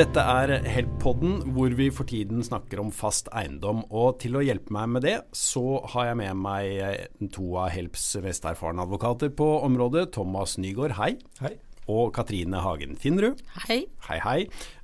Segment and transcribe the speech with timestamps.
[0.00, 3.82] Dette er Help-podden, hvor vi for tiden snakker om fast eiendom.
[3.92, 8.06] Og til å hjelpe meg med det, så har jeg med meg to av Helps
[8.24, 10.06] mest erfarne advokater på området.
[10.16, 11.10] Thomas Nygaard, hei.
[11.42, 11.52] Hei.
[11.92, 13.42] Og Katrine Hagen Finnrud.
[13.66, 13.82] Hei.
[14.06, 14.38] Hei, hei.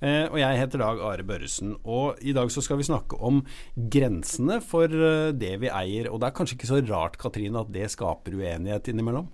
[0.04, 1.78] Eh, og jeg heter Dag Are Børresen.
[1.88, 3.40] Og i dag så skal vi snakke om
[3.72, 6.10] grensene for eh, det vi eier.
[6.12, 9.32] Og det er kanskje ikke så rart, Katrine, at det skaper uenighet innimellom?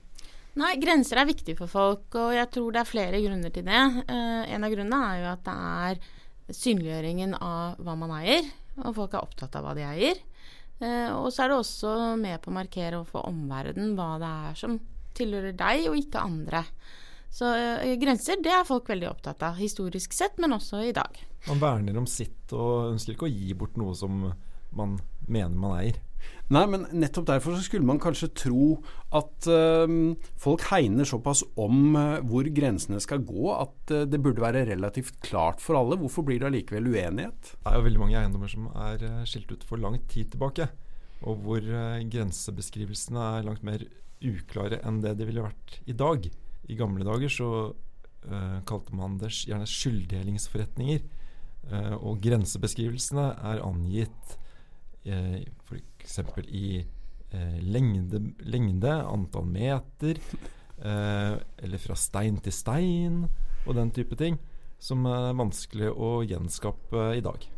[0.61, 3.85] Nei, grenser er viktig for folk, og jeg tror det er flere grunner til det.
[4.05, 5.55] Uh, en av grunnene er jo at det
[5.87, 6.03] er
[6.53, 8.51] synliggjøringen av hva man eier,
[8.83, 10.21] og folk er opptatt av hva de eier.
[10.83, 14.61] Uh, og så er det også med på å markere overfor omverdenen hva det er
[14.61, 14.77] som
[15.17, 16.67] tilhører deg, og ikke andre.
[17.33, 21.17] Så uh, grenser det er folk veldig opptatt av, historisk sett, men også i dag.
[21.49, 24.27] Man verner om sitt og ønsker ikke å gi bort noe som
[24.77, 24.99] man
[25.33, 25.97] mener man eier.
[26.53, 28.75] Nei, men nettopp derfor så skulle man kanskje tro
[29.17, 29.89] at uh,
[30.41, 35.17] folk hegner såpass om uh, hvor grensene skal gå, at uh, det burde være relativt
[35.25, 35.97] klart for alle.
[36.01, 37.55] Hvorfor blir det allikevel uenighet?
[37.55, 40.69] Det er jo veldig mange eiendommer som er skilt ut for lang tid tilbake,
[41.23, 41.65] og hvor
[42.13, 43.87] grensebeskrivelsene er langt mer
[44.23, 46.29] uklare enn det det ville vært i dag.
[46.69, 47.49] I gamle dager så
[48.69, 51.01] kalte man det gjerne skylddelingsforretninger,
[52.03, 54.37] og grensebeskrivelsene er angitt
[55.05, 56.19] eh, f.eks.
[56.49, 60.21] i eh, lengde, lengde, antall meter,
[60.91, 63.25] eh, eller fra stein til stein,
[63.67, 64.39] og den type ting,
[64.83, 67.49] som er vanskelig å gjenskape i dag.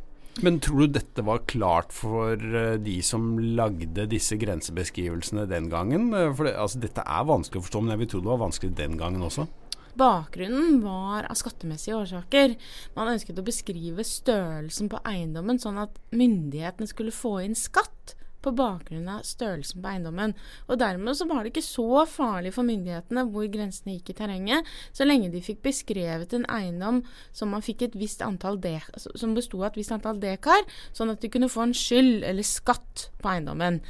[0.43, 6.11] Men tror du dette var klart for eh, de som lagde disse grensebeskrivelsene den gangen?
[6.35, 8.75] For det, altså, dette er vanskelig å forstå, men jeg vil tro det var vanskelig
[8.81, 9.47] den gangen også.
[9.95, 12.57] Bakgrunnen var av skattemessige årsaker.
[12.97, 18.53] Man ønsket å beskrive størrelsen på eiendommen, sånn at myndighetene skulle få inn skatt på
[18.53, 20.35] bakgrunn av størrelsen på eiendommen.
[20.69, 24.69] Og Dermed så var det ikke så farlig for myndighetene hvor grensene gikk i terrenget,
[24.93, 27.03] så lenge de fikk beskrevet en eiendom
[27.33, 28.61] som, man fikk et visst antall
[29.01, 32.47] som besto av et visst antall dekar, sånn at de kunne få en skyld eller
[32.47, 33.81] skatt på eiendommen.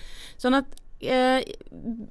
[0.41, 0.79] Sånn at
[1.11, 1.45] eh,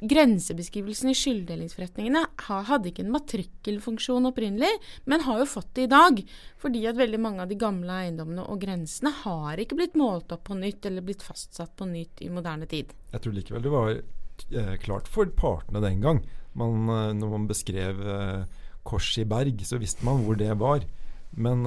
[0.10, 2.24] grensebeskrivelsen i skylddelingsforretningene
[2.70, 4.72] hadde ikke en matrikkelfunksjon opprinnelig,
[5.10, 6.22] men har jo fått det i dag.
[6.62, 10.46] Fordi at veldig mange av de gamle eiendommene og grensene har ikke blitt målt opp
[10.50, 12.94] på nytt eller blitt fastsatt på nytt i moderne tid.
[13.14, 16.24] Jeg tror likevel det var eh, klart for partene den gang.
[16.58, 20.86] Man, eh, når man beskrev eh, kors i Berg, så visste man hvor det var.
[21.34, 21.66] Men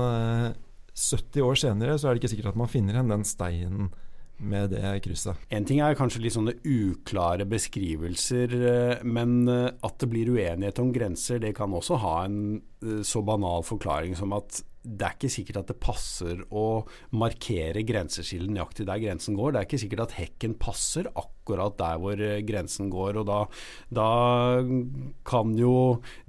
[0.95, 3.89] 70 år senere så er det ikke sikkert at man finner igjen den steinen
[4.39, 5.39] med det krysset.
[5.49, 10.81] En ting er kanskje litt sånne uklare beskrivelser, eh, men eh, at det blir uenighet
[10.83, 12.41] om grenser, det kan også ha en
[12.85, 16.67] eh, så banal forklaring som at det er ikke sikkert at det passer å
[17.19, 19.53] markere grenseskillet nøyaktig der grensen går.
[19.53, 23.19] Det er ikke sikkert at hekken passer akkurat der hvor grensen går.
[23.21, 23.39] og Da,
[23.99, 24.11] da
[25.27, 25.75] kan jo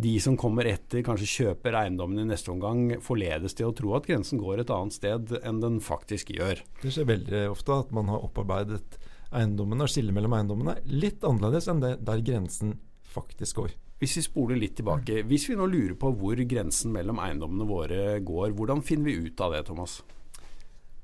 [0.02, 4.10] de som kommer etter, kanskje kjøper eiendommen i neste omgang, forledes til å tro at
[4.10, 6.64] grensen går et annet sted enn den faktisk gjør.
[6.82, 8.98] Det skjer veldig ofte at man har opparbeidet
[9.36, 13.76] eiendommene og skillet mellom eiendommene litt annerledes enn det der grensen faktisk går.
[13.98, 18.20] Hvis vi spoler litt tilbake, hvis vi nå lurer på hvor grensen mellom eiendommene våre
[18.22, 20.00] går, hvordan finner vi ut av det, Thomas?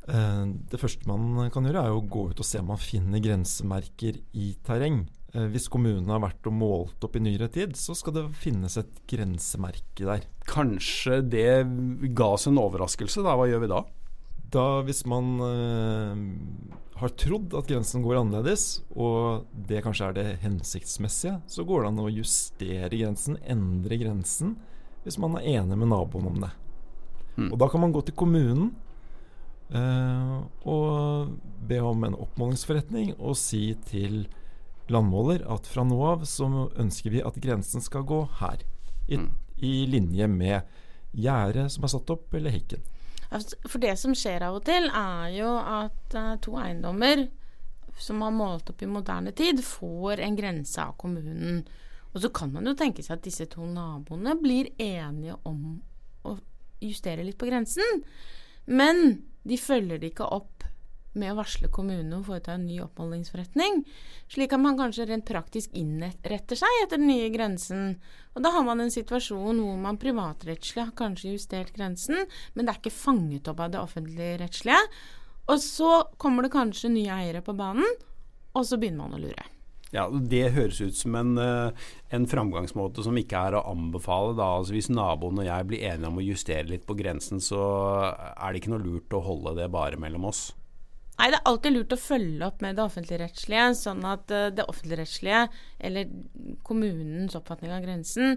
[0.05, 3.23] Eh, det første man kan gjøre, er å gå ut og se om man finner
[3.23, 5.07] grensemerker i terreng.
[5.33, 8.77] Eh, hvis kommunen har vært og målt opp i nyere tid, så skal det finnes
[8.77, 10.27] et grensemerke der.
[10.45, 11.49] Kanskje det
[12.13, 13.33] ga oss en overraskelse, da.
[13.39, 13.81] Hva gjør vi da?
[14.53, 16.13] Da, hvis man uh,
[17.01, 21.89] har trodd at grensen går annerledes, og det kanskje er det hensiktsmessige, så går det
[21.89, 24.55] an å justere grensen, endre grensen,
[25.03, 26.51] hvis man er enig med naboen om det.
[27.35, 27.49] Mm.
[27.49, 28.69] Og da kan man gå til kommunen
[29.73, 31.33] uh, og
[31.65, 34.27] be om en oppmålingsforretning og si til
[34.91, 36.45] landmåler at fra nå av så
[36.79, 38.61] ønsker vi at grensen skal gå her,
[39.07, 39.29] i, mm.
[39.65, 40.79] i linje med
[41.13, 42.83] gjerdet som er satt opp, eller hekken.
[43.33, 47.25] Altså, for det som skjer av og til, er jo at uh, to eiendommer
[47.97, 51.63] som har målt opp i moderne tid, får en grense av kommunen.
[52.13, 55.79] Og så kan man jo tenke seg at disse to naboene blir enige om
[56.25, 56.35] å
[56.83, 58.03] justere litt på grensen.
[58.65, 60.62] Men de følger det ikke opp
[61.19, 63.83] med å varsle kommunen om å foreta en ny oppmålingsforretning,
[64.31, 67.97] slik at man kanskje rent praktisk innretter seg etter den nye grensen.
[68.33, 72.73] Og da har man en situasjon hvor man privatrettslig har kanskje justert grensen, men det
[72.73, 74.81] er ikke fanget opp av det offentlige rettslige.
[75.51, 77.99] Og så kommer det kanskje nye eiere på banen,
[78.53, 79.49] og så begynner man å lure.
[79.93, 81.71] Ja, Det høres ut som en, eh,
[82.09, 84.35] en, framgangsmåte som ikke er å anbefale.
[84.35, 84.57] Da.
[84.57, 87.61] Altså Hvis naboen og jeg blir enige om å justere litt på grensen, så
[88.33, 90.51] er det ikke noe lurt å holde det bare mellom oss.
[91.23, 94.65] Nei, det er alltid lurt å følge opp med det offentligrettslige, sånn at uh, det
[94.67, 95.45] offentligrettslige,
[95.79, 96.09] eller
[96.67, 98.33] kommunens oppfatning av grensen,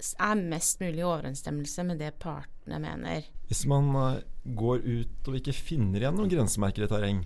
[0.00, 3.26] er mest mulig i overensstemmelse med det partene mener.
[3.50, 4.22] Hvis man eh,
[4.56, 7.18] går ut og ikke finner igjen noen grensemerker i terreng,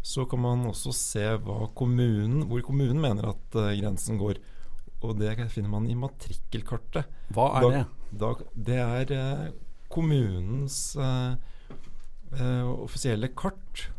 [0.00, 1.26] så kan man også se
[1.76, 4.40] kommunen, hvor kommunen mener at uh, grensen går.
[5.04, 7.12] Og det finner man i matrikkelkartet.
[7.36, 7.84] Hva er da, det?
[8.24, 8.32] Da,
[8.70, 9.52] det er
[9.92, 11.36] kommunens eh,
[12.80, 13.90] offisielle kart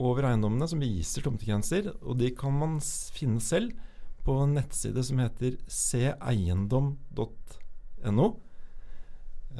[0.00, 1.90] over eiendommene som viser tomtegrenser.
[2.00, 2.80] Og de kan man
[3.14, 3.72] finne selv
[4.24, 6.86] på en nettside som heter seeiendom.no.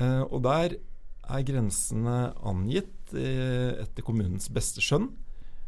[0.00, 0.68] Eh, og der
[1.30, 5.08] er grensene angitt eh, etter kommunens beste skjønn,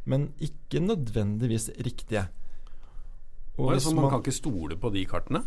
[0.09, 2.25] men ikke nødvendigvis riktige.
[3.61, 5.43] Og så man, man kan ikke stole på de kartene?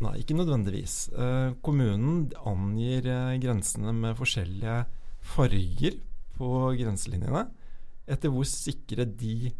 [0.00, 1.10] Nei, ikke nødvendigvis.
[1.12, 4.84] Eh, kommunen angir eh, grensene med forskjellige
[5.34, 5.98] farger
[6.38, 6.48] på
[6.80, 7.44] grenselinjene
[8.10, 9.52] etter hvor sikre de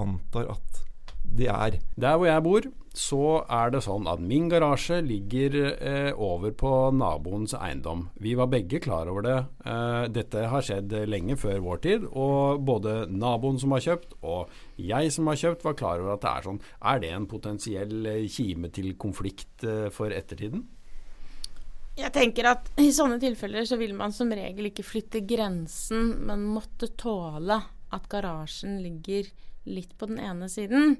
[0.00, 0.84] antar at
[1.24, 1.78] de er.
[1.96, 6.70] Der hvor jeg bor, så er det sånn at min garasje ligger eh, over på
[6.94, 8.04] naboens eiendom.
[8.22, 9.38] Vi var begge klar over det.
[9.66, 14.52] Eh, dette har skjedd lenge før vår tid, og både naboen som har kjøpt og
[14.78, 16.62] jeg som har kjøpt, var klar over at det er sånn.
[16.92, 20.62] Er det en potensiell eh, kime til konflikt eh, for ettertiden?
[21.94, 26.46] Jeg tenker at i sånne tilfeller så vil man som regel ikke flytte grensen, men
[26.46, 27.60] måtte tåle
[27.94, 29.30] at garasjen ligger
[29.64, 30.98] litt på den ene siden.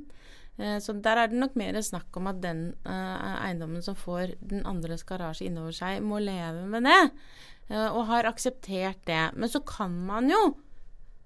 [0.56, 4.36] Eh, så der er det nok mer snakk om at den eh, eiendommen som får
[4.40, 7.00] den andres garasje innover seg, må leve med det.
[7.70, 9.24] Eh, og har akseptert det.
[9.34, 10.42] Men så kan man jo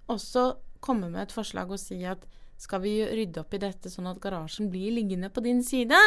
[0.08, 0.50] også
[0.80, 2.22] komme med et forslag og si at
[2.58, 5.98] skal vi rydde opp i dette sånn at garasjen blir liggende på din side?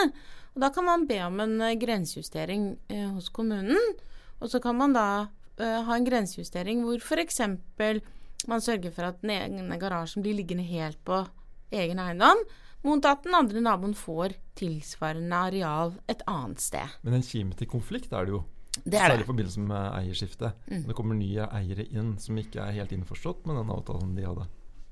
[0.51, 2.73] Og da kan man be om en grensejustering
[3.13, 3.79] hos kommunen.
[4.41, 5.05] Og så kan man da
[5.61, 7.39] ha en grensejustering hvor f.eks.
[8.49, 11.23] man sørger for at den egne garasjen blir liggende helt på
[11.71, 12.41] egen eiendom
[12.85, 16.97] mot at den andre naboen får tilsvarende areal et annet sted.
[17.05, 18.41] Men en kime til konflikt er det jo.
[18.85, 20.53] Det er Særlig i forbindelse med eierskifte.
[20.71, 20.87] Mm.
[20.87, 24.47] Det kommer nye eiere inn som ikke er helt innforstått med den avtalen de hadde.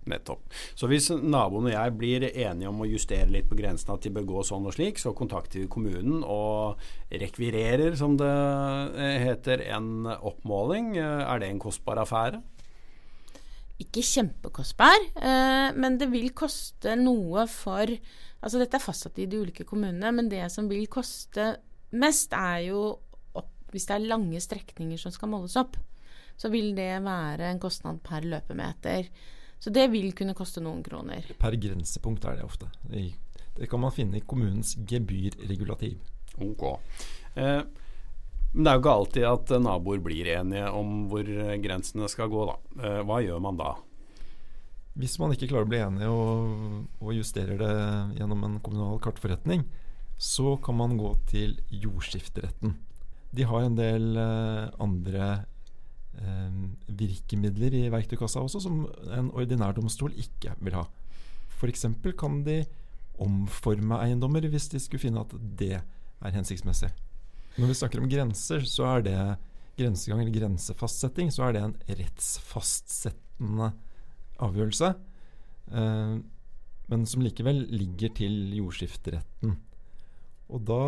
[0.10, 0.45] Nettopp.
[0.80, 4.12] Så hvis naboen og jeg blir enige om å justere litt på grensene at de
[4.16, 6.80] bør gå sånn og slik, så kontakter vi kommunen og
[7.12, 8.31] rekvirerer, som det
[9.25, 10.95] heter, en oppmåling.
[11.00, 12.42] Er det en kostbar affære?
[13.80, 18.00] Ikke kjempekostbar, eh, men det vil koste noe for
[18.40, 21.58] Altså dette er fastsatt i de ulike kommunene, men det som vil koste
[21.92, 22.84] mest, er jo
[23.36, 25.76] opp, hvis det er lange strekninger som skal måles opp.
[26.40, 29.10] Så vil det være en kostnad per løpemeter.
[29.60, 31.28] Så det vil kunne koste noen kroner.
[31.36, 32.72] Per grensepunkt er det ofte.
[32.88, 36.00] Det kan man finne i kommunens gebyrregulativ.
[36.40, 36.64] Ok.
[37.36, 37.62] Eh,
[38.54, 41.28] men det er jo ikke alltid at naboer blir enige om hvor
[41.62, 42.56] grensene skal gå, da.
[42.81, 43.75] Eh, hva gjør man da?
[45.00, 47.74] Hvis man ikke klarer å bli enige og, og justerer det
[48.18, 49.68] gjennom en kommunal kartforretning,
[50.19, 52.74] så kan man gå til jordskifteretten.
[53.31, 55.28] De har en del eh, andre
[56.18, 56.57] eh,
[56.90, 58.81] virkemidler i verktøykassa også, som
[59.13, 60.88] en ordinær domstol ikke vil ha.
[61.60, 61.86] F.eks.
[62.18, 62.63] kan de
[63.19, 66.90] omforme eiendommer hvis de skulle finne at det er hensiktsmessig.
[67.59, 69.19] Når vi snakker om grenser, så er det
[69.79, 73.71] grensegang eller grensefastsetting, så er det en rettsfastsettende
[74.44, 74.91] avgjørelse.
[75.71, 76.13] Eh,
[76.89, 79.57] men som likevel ligger til jordskifteretten.
[80.49, 80.83] Og da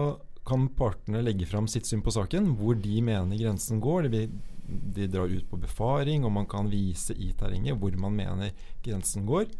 [0.48, 4.10] kan partene legge fram sitt syn på saken, hvor de mener grensen går.
[4.10, 4.24] De,
[4.66, 9.28] de drar ut på befaring, og man kan vise i terrenget hvor man mener grensen
[9.30, 9.52] går.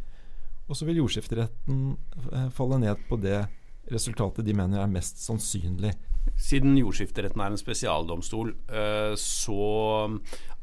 [0.68, 1.84] Og så vil jordskifteretten
[2.32, 3.44] eh, falle ned på det
[3.92, 5.94] resultatet de mener er mest sannsynlig.
[6.42, 9.66] Siden jordskifteretten er en spesialdomstol, eh, så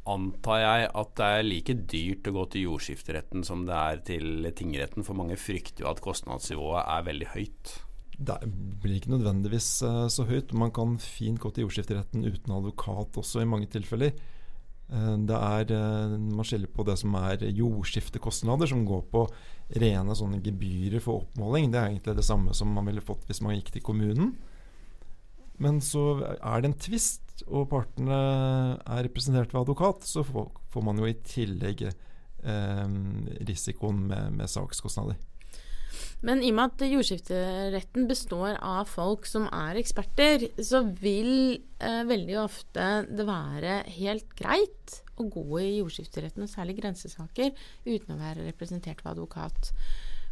[0.09, 4.49] antar jeg at det er like dyrt å gå til jordskifteretten som det er til
[4.57, 7.75] tingretten, for mange frykter jo at kostnadsnivået er veldig høyt.
[8.19, 8.39] Det
[8.83, 10.55] blir ikke nødvendigvis eh, så høyt.
[10.57, 14.17] Man kan fint gå til jordskifteretten uten advokat også, i mange tilfeller.
[14.91, 19.29] Eh, det er, Man skiller på det som er jordskiftekostnader, som går på
[19.79, 21.71] rene sånne gebyrer for oppmåling.
[21.71, 24.35] Det er egentlig det samme som man ville fått hvis man gikk til kommunen.
[25.63, 26.05] Men så
[26.39, 28.19] er det en tvist, og partene
[28.83, 32.85] er representert ved advokat, så får, man jo i tillegg eh,
[33.49, 35.19] risikoen med, med, sakskostnader.
[36.23, 42.03] Men i og med at jordskifteretten består av folk som er eksperter, så vil eh,
[42.07, 47.55] veldig ofte det være helt greit å gå i jordskifteretten, og særlig grensesaker,
[47.87, 49.73] uten å være representert ved advokat.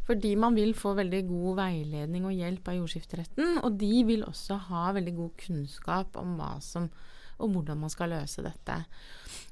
[0.06, 3.60] Fordi man vil få veldig god veiledning og hjelp av jordskifteretten.
[3.66, 6.90] Og de vil også ha veldig god kunnskap om hva som
[7.42, 8.76] og hvordan man skal løse dette.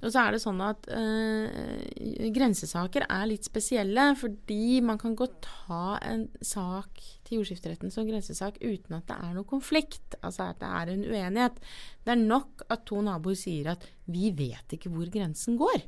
[0.04, 5.36] Og så er det sånn at øh, grensesaker er litt spesielle, fordi man kan godt
[5.44, 10.60] ta en sak til jordskifteretten som grensesak uten at det er noe konflikt, altså at
[10.62, 11.60] det er en uenighet.
[12.04, 15.84] Det er nok at to naboer sier at 'vi vet ikke hvor grensen går'.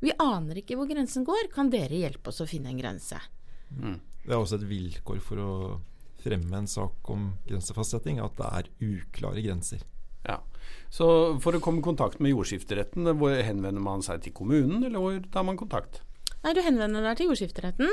[0.00, 3.16] Vi aner ikke hvor grensen går, kan dere hjelpe oss å finne en grense?
[3.70, 4.00] Mm.
[4.24, 5.52] Det er også et vilkår for å
[6.22, 9.84] fremme en sak om grensefastsetting, at det er uklare grenser.
[10.26, 10.40] Ja.
[10.90, 11.06] Så
[11.42, 15.20] for å komme i kontakt med jordskifteretten, hvor henvender man seg til kommunen, eller hvor
[15.32, 16.02] tar man kontakt?
[16.42, 17.90] Nei, Du henvender deg til jordskifteretten,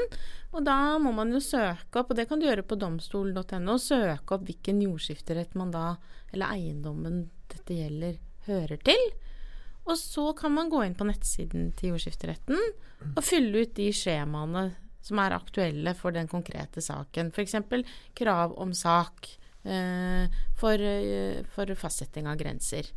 [0.53, 4.35] og da må man jo søke opp, og det kan du gjøre på domstol.no, søke
[4.35, 5.95] opp hvilken jordskifterett man da,
[6.33, 9.01] eller eiendommen dette gjelder, hører til.
[9.87, 12.59] Og så kan man gå inn på nettsiden til jordskifteretten
[13.17, 14.69] og fylle ut de skjemaene
[15.03, 17.31] som er aktuelle for den konkrete saken.
[17.35, 17.57] F.eks.
[18.17, 19.29] krav om sak
[19.67, 22.89] eh, for, eh, for, fastsetting av grenser.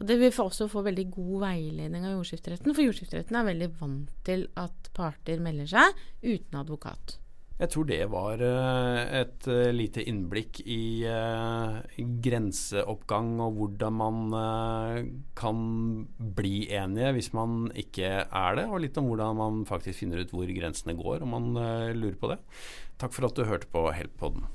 [0.00, 4.14] Og Det vil også få veldig god veiledning av jordskifteretten, for jordskifteretten er veldig vant
[4.24, 7.18] til at parter melder seg uten advokat.
[7.60, 11.78] Jeg tror det var eh, et eh, lite innblikk i uh,
[12.24, 14.18] grenseoppgang og hvordan man
[15.38, 15.62] kan
[16.16, 20.34] bli enige hvis man ikke er det, og litt om hvordan man faktisk finner ut
[20.34, 21.50] hvor grensene går, om man
[21.94, 22.40] lurer på det.
[23.02, 24.46] Takk for at du hørte på Help-podden.